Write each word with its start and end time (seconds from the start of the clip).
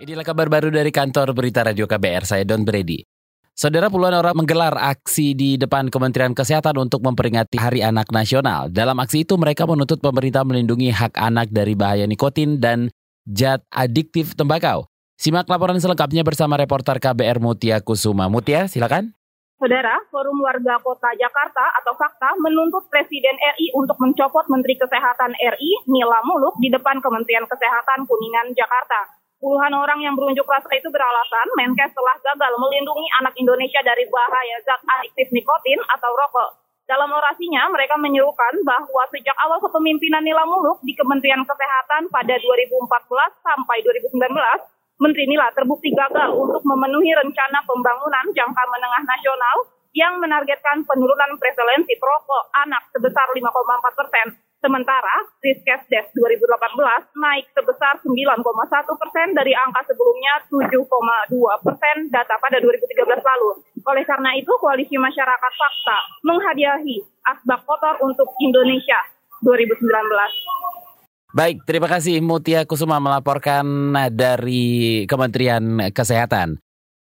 Inilah 0.00 0.24
kabar 0.24 0.48
baru 0.48 0.72
dari 0.72 0.88
kantor 0.88 1.36
berita 1.36 1.60
Radio 1.60 1.84
KBR, 1.84 2.24
saya 2.24 2.48
Don 2.48 2.64
Brady. 2.64 3.04
Saudara 3.52 3.92
puluhan 3.92 4.16
orang 4.16 4.32
menggelar 4.32 4.72
aksi 4.72 5.36
di 5.36 5.60
depan 5.60 5.92
Kementerian 5.92 6.32
Kesehatan 6.32 6.80
untuk 6.80 7.04
memperingati 7.04 7.60
Hari 7.60 7.84
Anak 7.84 8.08
Nasional. 8.08 8.72
Dalam 8.72 8.96
aksi 8.96 9.28
itu 9.28 9.36
mereka 9.36 9.68
menuntut 9.68 10.00
pemerintah 10.00 10.48
melindungi 10.48 10.88
hak 10.88 11.20
anak 11.20 11.52
dari 11.52 11.76
bahaya 11.76 12.08
nikotin 12.08 12.56
dan 12.56 12.88
zat 13.28 13.60
adiktif 13.68 14.32
tembakau. 14.32 14.88
Simak 15.20 15.44
laporan 15.44 15.76
selengkapnya 15.76 16.24
bersama 16.24 16.56
reporter 16.56 16.96
KBR 16.96 17.44
Mutia 17.44 17.84
Kusuma. 17.84 18.32
Mutia, 18.32 18.72
silakan. 18.72 19.12
Saudara, 19.60 20.00
Forum 20.08 20.40
Warga 20.40 20.80
Kota 20.80 21.12
Jakarta 21.14 21.62
atau 21.78 21.94
Fakta 21.94 22.32
menuntut 22.40 22.88
Presiden 22.88 23.36
RI 23.38 23.70
untuk 23.76 24.00
mencopot 24.00 24.48
Menteri 24.48 24.74
Kesehatan 24.74 25.36
RI, 25.36 25.72
Nila 25.86 26.24
Muluk, 26.24 26.56
di 26.58 26.72
depan 26.72 26.98
Kementerian 26.98 27.44
Kesehatan 27.44 28.08
Kuningan, 28.08 28.56
Jakarta. 28.56 29.21
Puluhan 29.42 29.74
orang 29.74 29.98
yang 29.98 30.14
berunjuk 30.14 30.46
rasa 30.46 30.70
itu 30.70 30.86
beralasan 30.86 31.50
Menkes 31.58 31.90
telah 31.90 32.14
gagal 32.22 32.52
melindungi 32.62 33.10
anak 33.18 33.34
Indonesia 33.34 33.82
dari 33.82 34.06
bahaya 34.06 34.56
zat 34.62 34.78
adiktif 34.86 35.34
nikotin 35.34 35.82
atau 35.82 36.14
rokok. 36.14 36.62
Dalam 36.86 37.10
orasinya, 37.10 37.66
mereka 37.74 37.98
menyerukan 37.98 38.62
bahwa 38.62 39.02
sejak 39.10 39.34
awal 39.42 39.58
kepemimpinan 39.58 40.22
Nila 40.22 40.46
Muluk 40.46 40.78
di 40.86 40.94
Kementerian 40.94 41.42
Kesehatan 41.42 42.06
pada 42.14 42.38
2014 42.38 42.86
sampai 43.42 43.82
2019, 43.82 44.30
Menteri 45.02 45.24
Nila 45.26 45.50
terbukti 45.58 45.90
gagal 45.90 46.38
untuk 46.38 46.62
memenuhi 46.62 47.10
rencana 47.10 47.66
pembangunan 47.66 48.30
jangka 48.30 48.62
menengah 48.70 49.02
nasional 49.02 49.56
yang 49.90 50.22
menargetkan 50.22 50.86
penurunan 50.86 51.34
prevalensi 51.42 51.98
perokok 51.98 52.46
anak 52.62 52.86
sebesar 52.94 53.26
5,4 53.34 53.98
persen 53.98 54.26
Sementara 54.62 55.26
Riskesdes 55.42 56.06
2018 56.14 56.38
naik 57.18 57.50
sebesar 57.50 57.98
9,1 57.98 58.14
persen 58.94 59.34
dari 59.34 59.50
angka 59.58 59.82
sebelumnya 59.90 60.38
7,2 60.46 60.86
persen 61.66 61.96
data 62.14 62.38
pada 62.38 62.62
2013 62.62 63.02
lalu. 63.10 63.50
Oleh 63.82 64.06
karena 64.06 64.38
itu, 64.38 64.54
Koalisi 64.62 64.94
Masyarakat 64.94 65.52
Fakta 65.58 65.98
menghadiahi 66.22 67.02
asbak 67.26 67.66
kotor 67.66 67.98
untuk 68.06 68.30
Indonesia 68.38 69.02
2019. 69.42 69.82
Baik, 71.34 71.66
terima 71.66 71.90
kasih 71.90 72.22
Mutia 72.22 72.62
Kusuma 72.62 73.02
melaporkan 73.02 73.66
dari 74.14 75.02
Kementerian 75.10 75.90
Kesehatan. 75.90 76.62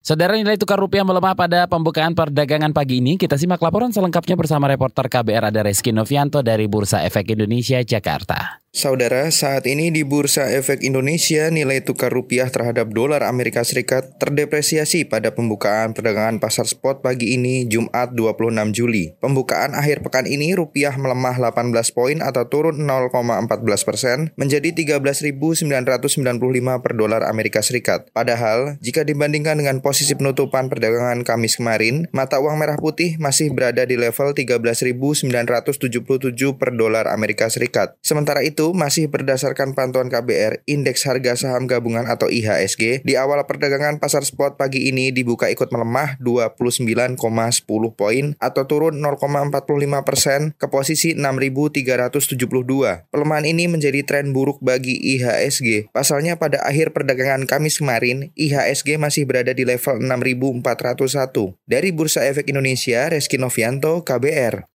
Saudara 0.04 0.36
nilai 0.36 0.59
tukar 0.59 0.76
rupiah 0.76 1.08
melemah 1.08 1.32
pada 1.32 1.64
pembukaan 1.64 2.12
perdagangan 2.12 2.76
pagi 2.76 3.00
ini. 3.00 3.16
Kita 3.16 3.40
simak 3.40 3.64
laporan 3.64 3.96
selengkapnya 3.96 4.36
bersama 4.36 4.68
reporter 4.68 5.08
KBR 5.08 5.48
ada 5.48 5.64
Reski 5.64 5.96
Novianto 5.96 6.44
dari 6.44 6.68
Bursa 6.68 7.08
Efek 7.08 7.32
Indonesia, 7.32 7.80
Jakarta. 7.80 8.62
Saudara, 8.73 9.29
saat 9.29 9.69
ini 9.69 9.93
di 9.93 10.02
Bursa 10.02 10.49
Efek 10.49 10.81
Indonesia 10.81 11.45
nilai 11.53 11.85
tukar 11.85 12.09
rupiah 12.09 12.49
terhadap 12.49 12.89
dolar 12.89 13.21
Amerika 13.21 13.61
Serikat 13.61 14.17
terdepresiasi 14.17 15.05
pada 15.05 15.29
pembukaan 15.29 15.93
perdagangan 15.93 16.41
pasar 16.41 16.66
spot 16.66 17.05
pagi 17.05 17.38
ini 17.38 17.69
Jumat 17.69 18.17
26 18.17 18.73
Juli. 18.73 19.13
Pembukaan 19.21 19.77
akhir 19.77 20.01
pekan 20.01 20.25
ini 20.25 20.57
rupiah 20.57 20.97
melemah 20.97 21.38
18 21.38 21.69
poin 21.94 22.17
atau 22.17 22.49
turun 22.49 22.81
0,14 22.81 23.61
persen 23.85 24.33
menjadi 24.41 24.73
13.995 24.73 25.69
per 26.81 26.97
dolar 26.97 27.29
Amerika 27.29 27.61
Serikat. 27.61 28.09
Padahal, 28.09 28.81
jika 28.81 29.05
dibandingkan 29.05 29.61
dengan 29.61 29.85
posisi 29.85 30.17
penutupan 30.17 30.73
perdagangan 30.73 31.21
Kamis 31.21 31.61
kemarin, 31.61 32.09
mata 32.09 32.41
uang 32.41 32.57
merah 32.57 32.81
putih 32.81 33.21
masih 33.21 33.53
berada 33.53 33.85
di 33.85 34.01
level 34.01 34.33
13.977 34.33 35.29
per 36.57 36.73
dolar 36.73 37.05
Amerika 37.13 37.45
Serikat. 37.53 38.01
Sementara 38.01 38.41
itu, 38.41 38.62
itu 38.64 38.72
masih 38.72 39.11
berdasarkan 39.11 39.75
pantauan 39.75 40.08
KBR, 40.08 40.64
indeks 40.64 41.03
harga 41.03 41.36
saham 41.36 41.67
gabungan 41.67 42.08
atau 42.08 42.31
IHSG 42.31 43.03
di 43.03 43.19
awal 43.19 43.44
perdagangan 43.44 44.00
pasar 44.00 44.23
spot 44.23 44.56
pagi 44.56 44.88
ini 44.88 45.11
dibuka 45.11 45.52
ikut 45.52 45.67
melemah 45.67 46.16
29,10 46.23 47.19
poin 47.91 48.25
atau 48.39 48.64
turun 48.64 49.03
0,45 49.03 50.08
persen 50.08 50.56
ke 50.56 50.72
posisi 50.72 51.12
6.372. 51.12 53.12
Pelemahan 53.12 53.44
ini 53.44 53.68
menjadi 53.68 54.00
tren 54.07 54.31
buruk 54.31 54.63
bagi 54.63 54.95
IHSG. 54.95 55.91
Pasalnya 55.91 56.40
pada 56.40 56.63
akhir 56.63 56.95
perdagangan 56.95 57.44
Kamis 57.44 57.84
kemarin, 57.84 58.31
IHSG 58.40 58.95
masih 58.95 59.28
berada 59.28 59.51
di 59.51 59.68
level 59.68 60.00
6.401. 60.00 60.63
Dari 61.68 61.91
Bursa 61.91 62.24
Efek 62.24 62.47
Indonesia, 62.47 63.12
Reski 63.12 63.35
Novianto, 63.35 64.07
KBR. 64.07 64.72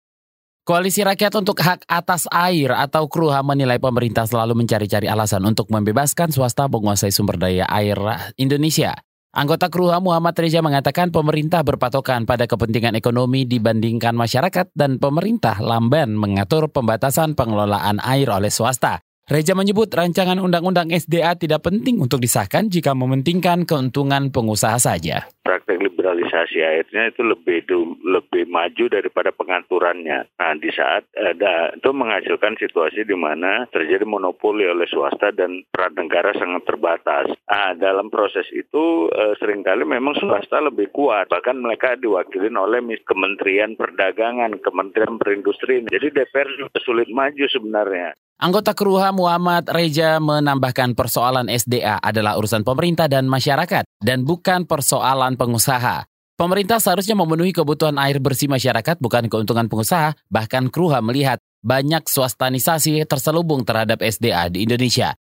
Koalisi 0.68 1.00
Rakyat 1.00 1.32
untuk 1.40 1.64
Hak 1.64 1.88
Atas 1.88 2.28
Air 2.28 2.76
atau 2.76 3.08
KRUHA 3.08 3.40
menilai 3.40 3.80
pemerintah 3.80 4.28
selalu 4.28 4.52
mencari-cari 4.52 5.08
alasan 5.08 5.48
untuk 5.48 5.72
membebaskan 5.72 6.28
swasta 6.28 6.68
menguasai 6.68 7.08
sumber 7.08 7.40
daya 7.40 7.64
air 7.72 7.96
Indonesia. 8.36 8.92
Anggota 9.32 9.72
KRUHA 9.72 10.04
Muhammad 10.04 10.36
Reza 10.36 10.60
mengatakan 10.60 11.08
pemerintah 11.08 11.64
berpatokan 11.64 12.28
pada 12.28 12.52
kepentingan 12.52 13.00
ekonomi 13.00 13.48
dibandingkan 13.48 14.12
masyarakat 14.12 14.76
dan 14.76 15.00
pemerintah 15.00 15.56
lamban 15.64 16.12
mengatur 16.12 16.68
pembatasan 16.68 17.32
pengelolaan 17.40 18.04
air 18.04 18.28
oleh 18.28 18.52
swasta. 18.52 19.00
Reja 19.32 19.56
menyebut 19.56 19.88
rancangan 19.88 20.36
undang-undang 20.36 20.92
SDA 20.92 21.40
tidak 21.40 21.64
penting 21.64 22.04
untuk 22.04 22.20
disahkan 22.20 22.68
jika 22.68 22.92
mementingkan 22.92 23.64
keuntungan 23.64 24.36
pengusaha 24.36 24.76
saja 24.84 25.32
liberalisasi 25.76 26.64
airnya 26.64 27.12
itu 27.12 27.28
lebih 27.28 27.68
lebih 28.08 28.48
maju 28.48 28.86
daripada 28.88 29.36
pengaturannya. 29.36 30.32
Nah, 30.40 30.54
di 30.56 30.72
saat 30.72 31.04
ada 31.20 31.76
itu 31.76 31.92
menghasilkan 31.92 32.56
situasi 32.56 33.04
di 33.04 33.18
mana 33.20 33.68
terjadi 33.68 34.08
monopoli 34.08 34.64
oleh 34.64 34.88
swasta 34.88 35.36
dan 35.36 35.68
peran 35.68 36.00
negara 36.00 36.32
sangat 36.32 36.64
terbatas. 36.64 37.28
Nah, 37.52 37.76
dalam 37.76 38.08
proses 38.08 38.48
itu 38.56 39.12
eh, 39.12 39.36
sering 39.42 39.68
kali 39.68 39.84
memang 39.84 40.16
swasta 40.16 40.64
lebih 40.64 40.88
kuat. 40.96 41.28
Bahkan 41.28 41.60
mereka 41.60 42.00
diwakili 42.00 42.48
oleh 42.54 42.80
Kementerian 43.04 43.76
Perdagangan, 43.76 44.64
Kementerian 44.64 45.20
Perindustrian. 45.20 45.92
Jadi 45.92 46.14
DPR 46.14 46.48
sulit 46.86 47.12
maju 47.12 47.46
sebenarnya. 47.50 48.16
Anggota 48.38 48.78
Keruha 48.78 49.10
Muhammad 49.10 49.66
Reja 49.66 50.22
menambahkan 50.22 50.94
persoalan 50.94 51.50
SDA 51.50 51.98
adalah 51.98 52.38
urusan 52.38 52.62
pemerintah 52.62 53.10
dan 53.10 53.26
masyarakat 53.26 53.82
dan 53.98 54.30
bukan 54.30 54.70
persoalan 54.70 55.34
pengusaha. 55.34 56.06
Pemerintah 56.38 56.78
seharusnya 56.78 57.18
memenuhi 57.18 57.50
kebutuhan 57.50 57.98
air 57.98 58.22
bersih 58.22 58.46
masyarakat 58.46 59.02
bukan 59.02 59.26
keuntungan 59.26 59.66
pengusaha, 59.66 60.14
bahkan 60.30 60.70
Kruha 60.70 61.02
melihat 61.02 61.42
banyak 61.66 62.06
swastanisasi 62.06 63.10
terselubung 63.10 63.66
terhadap 63.66 64.06
SDA 64.06 64.54
di 64.54 64.70
Indonesia. 64.70 65.18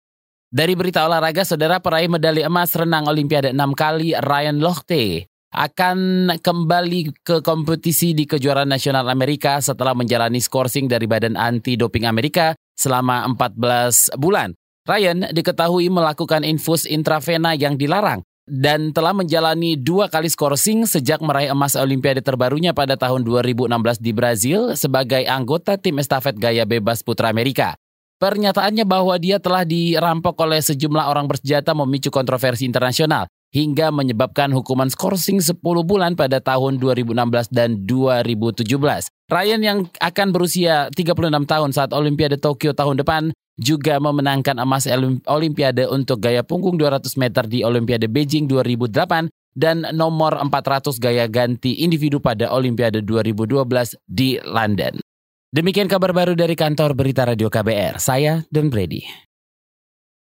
Dari 0.48 0.72
berita 0.80 1.04
olahraga, 1.04 1.44
saudara 1.44 1.84
peraih 1.84 2.08
medali 2.08 2.48
emas 2.48 2.72
renang 2.80 3.12
Olimpiade 3.12 3.52
6 3.52 3.60
kali 3.76 4.16
Ryan 4.16 4.64
Lochte 4.64 5.28
akan 5.52 6.32
kembali 6.40 7.28
ke 7.28 7.44
kompetisi 7.44 8.16
di 8.16 8.24
kejuaraan 8.24 8.72
nasional 8.72 9.04
Amerika 9.12 9.60
setelah 9.60 9.92
menjalani 9.92 10.40
skorsing 10.40 10.88
dari 10.88 11.12
Badan 11.12 11.36
Anti 11.36 11.76
Doping 11.76 12.08
Amerika 12.08 12.56
selama 12.76 13.28
14 13.36 14.16
bulan. 14.18 14.56
Ryan 14.88 15.30
diketahui 15.30 15.94
melakukan 15.94 16.42
infus 16.42 16.90
intravena 16.90 17.54
yang 17.54 17.78
dilarang 17.78 18.26
dan 18.50 18.90
telah 18.92 19.14
menjalani 19.14 19.78
dua 19.78 20.10
kali 20.10 20.28
skorsing 20.28 20.90
sejak 20.90 21.22
meraih 21.22 21.54
emas 21.54 21.78
Olimpiade 21.78 22.26
terbarunya 22.26 22.74
pada 22.74 22.98
tahun 22.98 23.22
2016 23.24 23.70
di 24.02 24.12
Brazil 24.12 24.60
sebagai 24.74 25.22
anggota 25.30 25.78
tim 25.78 26.02
estafet 26.02 26.36
gaya 26.36 26.66
bebas 26.66 27.06
putra 27.06 27.30
Amerika. 27.30 27.78
Pernyataannya 28.22 28.86
bahwa 28.86 29.18
dia 29.18 29.42
telah 29.42 29.66
dirampok 29.66 30.38
oleh 30.46 30.62
sejumlah 30.62 31.10
orang 31.10 31.26
bersenjata 31.26 31.74
memicu 31.74 32.14
kontroversi 32.14 32.70
internasional 32.70 33.26
hingga 33.50 33.90
menyebabkan 33.90 34.54
hukuman 34.54 34.94
skorsing 34.94 35.42
10 35.42 35.58
bulan 35.62 36.14
pada 36.14 36.38
tahun 36.38 36.78
2016 36.78 37.18
dan 37.50 37.82
2017. 37.90 38.68
Ryan 39.32 39.62
yang 39.64 39.80
akan 40.04 40.36
berusia 40.36 40.92
36 40.92 41.16
tahun 41.48 41.70
saat 41.72 41.96
Olimpiade 41.96 42.36
Tokyo 42.36 42.76
tahun 42.76 43.00
depan 43.00 43.32
juga 43.56 43.96
memenangkan 44.04 44.60
emas 44.60 44.92
Olimpiade 45.24 45.88
untuk 45.88 46.20
gaya 46.20 46.44
punggung 46.44 46.76
200 46.76 47.16
meter 47.16 47.48
di 47.48 47.64
Olimpiade 47.64 48.12
Beijing 48.12 48.52
2008 48.52 49.32
dan 49.56 49.88
nomor 49.96 50.36
400 50.36 51.00
gaya 51.00 51.32
ganti 51.32 51.80
individu 51.80 52.20
pada 52.20 52.52
Olimpiade 52.52 53.08
2012 53.08 54.04
di 54.04 54.36
London. 54.44 55.00
Demikian 55.52 55.88
kabar 55.88 56.12
baru 56.12 56.36
dari 56.36 56.56
kantor 56.56 56.92
Berita 56.92 57.24
Radio 57.24 57.48
KBR. 57.48 58.04
Saya 58.04 58.44
Don 58.52 58.68
Brady. 58.68 59.31